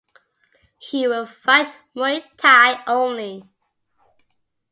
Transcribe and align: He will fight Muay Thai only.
He 0.79 1.07
will 1.07 1.27
fight 1.27 1.77
Muay 1.95 2.23
Thai 2.37 2.83
only. 2.87 3.47